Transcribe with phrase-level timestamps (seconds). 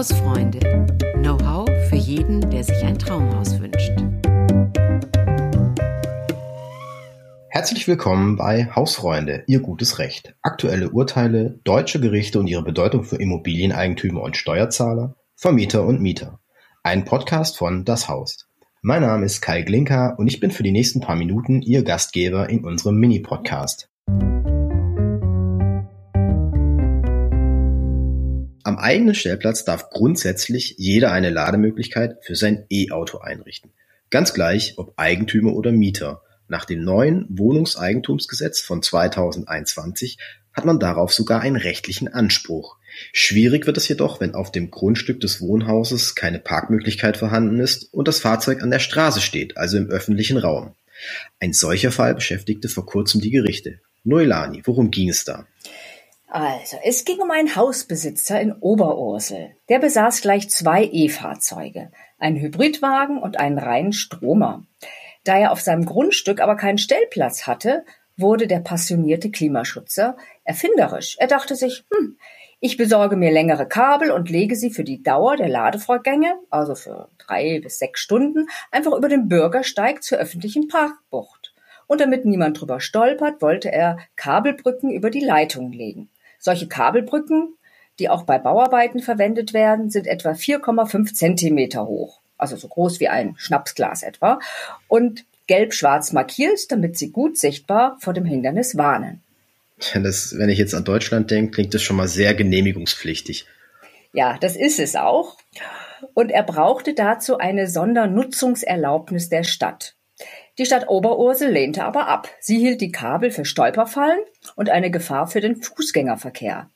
[0.00, 0.60] Hausfreunde.
[1.16, 3.92] Know-how für jeden, der sich ein Traumhaus wünscht.
[7.50, 10.34] Herzlich willkommen bei Hausfreunde, Ihr gutes Recht.
[10.40, 16.40] Aktuelle Urteile, deutsche Gerichte und ihre Bedeutung für Immobilieneigentümer und Steuerzahler, Vermieter und Mieter.
[16.82, 18.48] Ein Podcast von Das Haus.
[18.80, 22.48] Mein Name ist Kai Glinka und ich bin für die nächsten paar Minuten Ihr Gastgeber
[22.48, 23.89] in unserem Mini-Podcast.
[28.70, 33.72] Am eigenen Stellplatz darf grundsätzlich jeder eine Lademöglichkeit für sein E-Auto einrichten.
[34.10, 36.22] Ganz gleich, ob Eigentümer oder Mieter.
[36.46, 40.18] Nach dem neuen Wohnungseigentumsgesetz von 2021
[40.52, 42.76] hat man darauf sogar einen rechtlichen Anspruch.
[43.12, 48.06] Schwierig wird es jedoch, wenn auf dem Grundstück des Wohnhauses keine Parkmöglichkeit vorhanden ist und
[48.06, 50.76] das Fahrzeug an der Straße steht, also im öffentlichen Raum.
[51.40, 53.80] Ein solcher Fall beschäftigte vor kurzem die Gerichte.
[54.04, 55.48] Noelani, worum ging es da?
[56.32, 59.56] Also, es ging um einen Hausbesitzer in Oberursel.
[59.68, 64.62] Der besaß gleich zwei E-Fahrzeuge, einen Hybridwagen und einen reinen Stromer.
[65.24, 67.84] Da er auf seinem Grundstück aber keinen Stellplatz hatte,
[68.16, 71.16] wurde der passionierte Klimaschützer erfinderisch.
[71.18, 72.16] Er dachte sich, hm,
[72.60, 77.08] ich besorge mir längere Kabel und lege sie für die Dauer der Ladevorgänge, also für
[77.18, 81.54] drei bis sechs Stunden, einfach über den Bürgersteig zur öffentlichen Parkbucht.
[81.88, 86.08] Und damit niemand drüber stolpert, wollte er Kabelbrücken über die Leitungen legen.
[86.40, 87.54] Solche Kabelbrücken,
[87.98, 93.08] die auch bei Bauarbeiten verwendet werden, sind etwa 4,5 Zentimeter hoch, also so groß wie
[93.08, 94.40] ein Schnapsglas etwa,
[94.88, 99.22] und gelb-schwarz markiert, damit sie gut sichtbar vor dem Hindernis warnen.
[99.94, 103.46] Das, wenn ich jetzt an Deutschland denke, klingt das schon mal sehr genehmigungspflichtig.
[104.12, 105.36] Ja, das ist es auch.
[106.14, 109.94] Und er brauchte dazu eine Sondernutzungserlaubnis der Stadt.
[110.60, 112.28] Die Stadt Oberursel lehnte aber ab.
[112.38, 114.20] Sie hielt die Kabel für Stolperfallen
[114.56, 116.68] und eine Gefahr für den Fußgängerverkehr.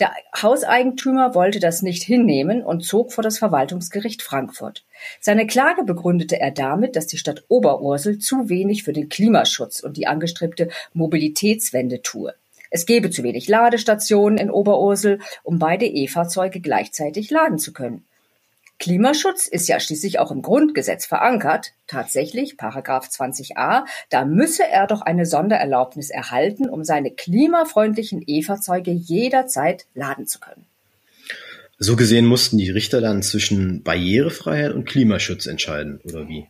[0.00, 0.10] Der
[0.42, 4.84] Hauseigentümer wollte das nicht hinnehmen und zog vor das Verwaltungsgericht Frankfurt.
[5.20, 9.96] Seine Klage begründete er damit, dass die Stadt Oberursel zu wenig für den Klimaschutz und
[9.96, 12.34] die angestrebte Mobilitätswende tue.
[12.70, 18.04] Es gebe zu wenig Ladestationen in Oberursel, um beide E-Fahrzeuge gleichzeitig laden zu können.
[18.78, 21.72] Klimaschutz ist ja schließlich auch im Grundgesetz verankert.
[21.86, 29.86] Tatsächlich, Paragraph 20a, da müsse er doch eine Sondererlaubnis erhalten, um seine klimafreundlichen E-Fahrzeuge jederzeit
[29.94, 30.66] laden zu können.
[31.78, 36.46] So gesehen mussten die Richter dann zwischen Barrierefreiheit und Klimaschutz entscheiden, oder wie?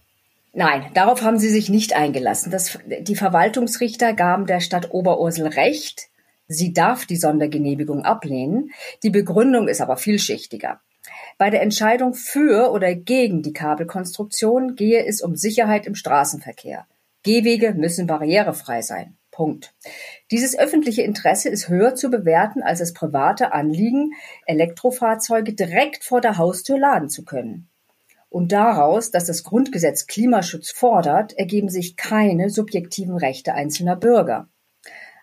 [0.53, 2.51] Nein, darauf haben sie sich nicht eingelassen.
[2.51, 6.09] Das, die Verwaltungsrichter gaben der Stadt Oberursel Recht.
[6.47, 8.71] Sie darf die Sondergenehmigung ablehnen.
[9.03, 10.81] Die Begründung ist aber vielschichtiger.
[11.37, 16.87] Bei der Entscheidung für oder gegen die Kabelkonstruktion gehe es um Sicherheit im Straßenverkehr.
[17.23, 19.17] Gehwege müssen barrierefrei sein.
[19.31, 19.75] Punkt.
[20.31, 24.13] Dieses öffentliche Interesse ist höher zu bewerten als das private Anliegen,
[24.47, 27.69] Elektrofahrzeuge direkt vor der Haustür laden zu können.
[28.29, 34.49] Und daraus, dass das Grundgesetz Klimaschutz fordert, ergeben sich keine subjektiven Rechte einzelner Bürger.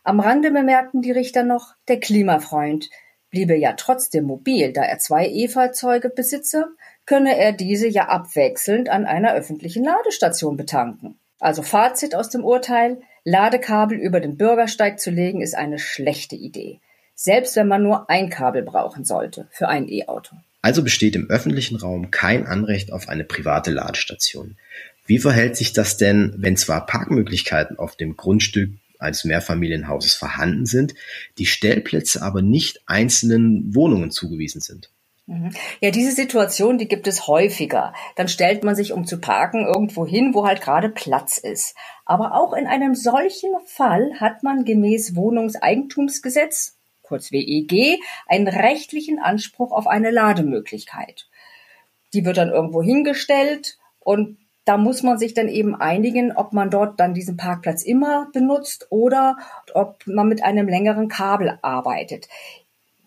[0.03, 2.89] Am Rande bemerkten die Richter noch, der Klimafreund
[3.31, 6.65] Bliebe ja trotzdem mobil, da er zwei E-Fahrzeuge besitze,
[7.05, 11.15] könne er diese ja abwechselnd an einer öffentlichen Ladestation betanken.
[11.39, 16.79] Also Fazit aus dem Urteil, Ladekabel über den Bürgersteig zu legen, ist eine schlechte Idee.
[17.15, 20.35] Selbst wenn man nur ein Kabel brauchen sollte für ein E-Auto.
[20.61, 24.57] Also besteht im öffentlichen Raum kein Anrecht auf eine private Ladestation.
[25.05, 30.95] Wie verhält sich das denn, wenn zwar Parkmöglichkeiten auf dem Grundstück eines Mehrfamilienhauses vorhanden sind,
[31.37, 34.91] die Stellplätze aber nicht einzelnen Wohnungen zugewiesen sind.
[35.27, 35.51] Mhm.
[35.79, 37.93] Ja, diese Situation, die gibt es häufiger.
[38.15, 41.75] Dann stellt man sich, um zu parken, irgendwo hin, wo halt gerade Platz ist.
[42.05, 49.71] Aber auch in einem solchen Fall hat man gemäß Wohnungseigentumsgesetz, kurz WEG, einen rechtlichen Anspruch
[49.71, 51.27] auf eine Lademöglichkeit.
[52.13, 56.69] Die wird dann irgendwo hingestellt und da muss man sich dann eben einigen, ob man
[56.69, 59.37] dort dann diesen Parkplatz immer benutzt oder
[59.73, 62.27] ob man mit einem längeren Kabel arbeitet.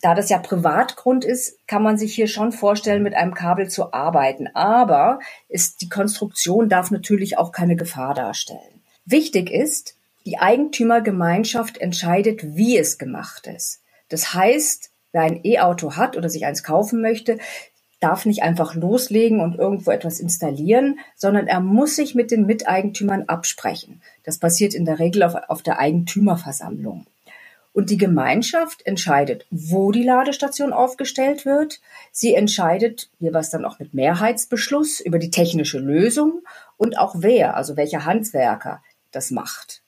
[0.00, 3.94] Da das ja Privatgrund ist, kann man sich hier schon vorstellen, mit einem Kabel zu
[3.94, 4.48] arbeiten.
[4.52, 5.18] Aber
[5.48, 8.82] ist, die Konstruktion darf natürlich auch keine Gefahr darstellen.
[9.06, 9.96] Wichtig ist,
[10.26, 13.82] die Eigentümergemeinschaft entscheidet, wie es gemacht ist.
[14.08, 17.38] Das heißt, wer ein E-Auto hat oder sich eins kaufen möchte,
[18.04, 23.24] darf nicht einfach loslegen und irgendwo etwas installieren, sondern er muss sich mit den Miteigentümern
[23.28, 24.02] absprechen.
[24.24, 27.06] Das passiert in der Regel auf, auf der Eigentümerversammlung.
[27.72, 31.80] Und die Gemeinschaft entscheidet, wo die Ladestation aufgestellt wird.
[32.12, 36.42] Sie entscheidet jeweils dann auch mit Mehrheitsbeschluss über die technische Lösung
[36.76, 39.82] und auch wer, also welcher Handwerker das macht.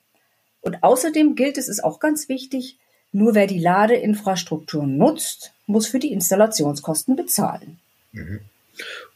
[0.62, 2.78] Und außerdem gilt es, ist auch ganz wichtig,
[3.12, 7.78] Nur wer die Ladeinfrastruktur nutzt, muss für die Installationskosten bezahlen.
[8.16, 8.40] Mhm.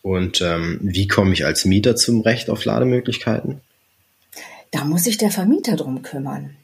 [0.03, 3.61] Und ähm, wie komme ich als Mieter zum Recht auf Lademöglichkeiten?
[4.71, 6.57] Da muss sich der Vermieter drum kümmern.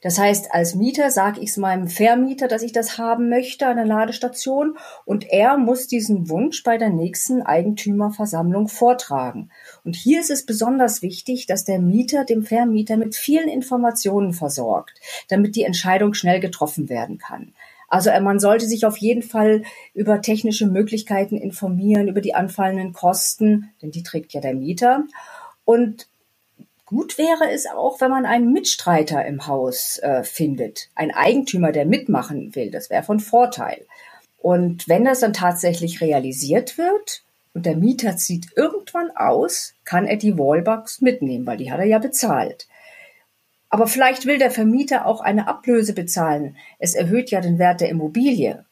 [0.00, 3.84] Das heißt, als Mieter sage ich es meinem Vermieter, dass ich das haben möchte, eine
[3.84, 9.50] Ladestation, und er muss diesen Wunsch bei der nächsten Eigentümerversammlung vortragen.
[9.84, 15.00] Und hier ist es besonders wichtig, dass der Mieter dem Vermieter mit vielen Informationen versorgt,
[15.28, 17.52] damit die Entscheidung schnell getroffen werden kann.
[17.88, 19.62] Also äh, man sollte sich auf jeden Fall
[19.94, 25.04] über technische Möglichkeiten informieren, über die anfallenden Kosten, denn die trägt ja der Mieter.
[25.64, 26.08] Und
[26.88, 31.84] Gut wäre es auch, wenn man einen Mitstreiter im Haus äh, findet, ein Eigentümer, der
[31.84, 32.70] mitmachen will.
[32.70, 33.84] Das wäre von Vorteil.
[34.38, 40.16] Und wenn das dann tatsächlich realisiert wird und der Mieter zieht irgendwann aus, kann er
[40.16, 42.68] die Wallbox mitnehmen, weil die hat er ja bezahlt.
[43.70, 46.56] Aber vielleicht will der Vermieter auch eine Ablöse bezahlen.
[46.78, 48.64] Es erhöht ja den Wert der Immobilie.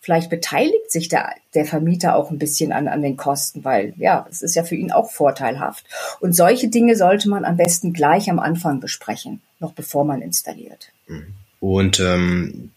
[0.00, 4.26] Vielleicht beteiligt sich der, der Vermieter auch ein bisschen an, an den Kosten, weil ja,
[4.30, 5.84] es ist ja für ihn auch vorteilhaft.
[6.20, 10.92] Und solche Dinge sollte man am besten gleich am Anfang besprechen, noch bevor man installiert.
[11.08, 11.34] Mhm.
[11.58, 12.70] Und ähm,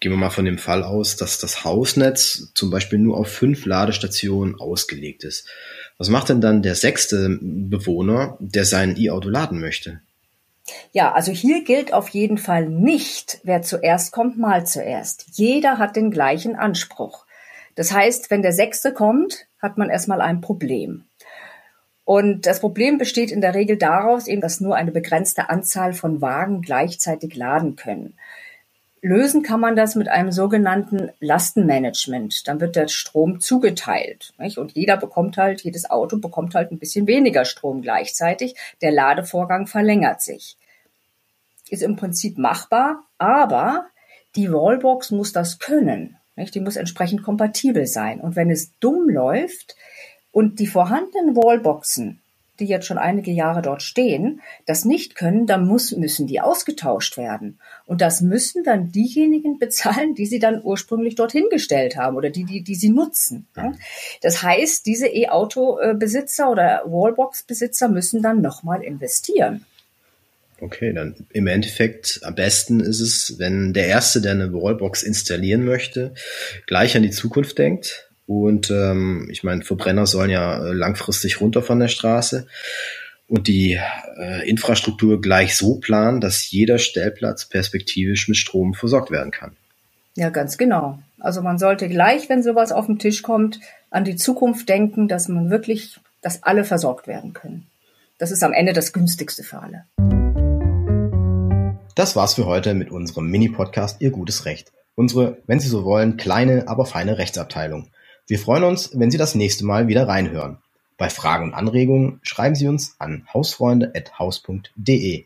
[0.00, 3.64] gehen wir mal von dem Fall aus, dass das Hausnetz zum Beispiel nur auf fünf
[3.64, 5.48] Ladestationen ausgelegt ist.
[5.96, 10.00] Was macht denn dann der sechste Bewohner, der sein E-Auto laden möchte?
[10.92, 15.26] Ja, also hier gilt auf jeden Fall nicht, wer zuerst kommt, mal zuerst.
[15.32, 17.26] Jeder hat den gleichen Anspruch.
[17.74, 21.04] Das heißt, wenn der Sechste kommt, hat man erstmal ein Problem.
[22.04, 26.20] Und das Problem besteht in der Regel daraus, eben, dass nur eine begrenzte Anzahl von
[26.20, 28.14] Wagen gleichzeitig laden können.
[29.04, 32.48] Lösen kann man das mit einem sogenannten Lastenmanagement.
[32.48, 34.32] Dann wird der Strom zugeteilt.
[34.38, 34.56] Nicht?
[34.56, 38.56] Und jeder bekommt halt, jedes Auto bekommt halt ein bisschen weniger Strom gleichzeitig.
[38.80, 40.56] Der Ladevorgang verlängert sich.
[41.68, 43.84] Ist im Prinzip machbar, aber
[44.36, 46.16] die Wallbox muss das können.
[46.34, 46.54] Nicht?
[46.54, 48.22] Die muss entsprechend kompatibel sein.
[48.22, 49.76] Und wenn es dumm läuft
[50.32, 52.22] und die vorhandenen Wallboxen
[52.60, 57.16] die jetzt schon einige Jahre dort stehen, das nicht können, dann muss, müssen die ausgetauscht
[57.16, 57.58] werden.
[57.86, 62.44] Und das müssen dann diejenigen bezahlen, die sie dann ursprünglich dorthin gestellt haben oder die,
[62.44, 63.46] die, die sie nutzen.
[64.22, 69.64] Das heißt, diese E-Auto-Besitzer oder Wallbox-Besitzer müssen dann nochmal investieren.
[70.60, 75.64] Okay, dann im Endeffekt am besten ist es, wenn der Erste, der eine Wallbox installieren
[75.64, 76.14] möchte,
[76.66, 81.62] gleich an die Zukunft denkt und ähm, ich meine, Verbrenner sollen ja äh, langfristig runter
[81.62, 82.46] von der Straße
[83.28, 83.78] und die
[84.18, 89.56] äh, Infrastruktur gleich so planen, dass jeder Stellplatz perspektivisch mit Strom versorgt werden kann.
[90.16, 90.98] Ja, ganz genau.
[91.18, 93.60] Also man sollte gleich, wenn sowas auf den Tisch kommt,
[93.90, 97.66] an die Zukunft denken, dass man wirklich, dass alle versorgt werden können.
[98.18, 99.84] Das ist am Ende das günstigste für alle.
[101.94, 104.72] Das war's für heute mit unserem Mini-Podcast Ihr gutes Recht.
[104.94, 107.88] Unsere, wenn Sie so wollen, kleine, aber feine Rechtsabteilung.
[108.26, 110.56] Wir freuen uns, wenn Sie das nächste Mal wieder reinhören.
[110.96, 115.24] Bei Fragen und Anregungen schreiben Sie uns an hausfreunde.haus.de.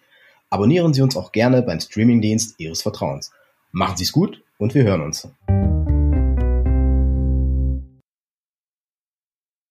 [0.51, 3.31] Abonnieren Sie uns auch gerne beim Streamingdienst Ihres Vertrauens.
[3.71, 5.29] Machen Sie es gut und wir hören uns.